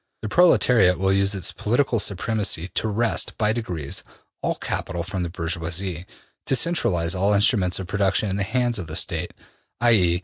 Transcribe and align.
The 0.23 0.29
proletariat 0.29 0.97
will 0.97 1.13
use 1.13 1.35
its 1.35 1.51
political 1.51 1.99
supremacy 1.99 2.69
to 2.69 2.87
wrest, 2.87 3.37
by 3.37 3.53
degrees, 3.53 4.03
all 4.41 4.55
capital 4.55 5.03
from 5.03 5.21
the 5.21 5.29
bourgeoisie, 5.29 6.07
to 6.47 6.55
centralize 6.55 7.13
all 7.13 7.33
instruments 7.33 7.77
of 7.77 7.85
production 7.85 8.27
in 8.27 8.35
the 8.35 8.41
hands 8.41 8.79
of 8.79 8.87
the 8.87 8.95
State, 8.95 9.31
i.e. 9.79 10.19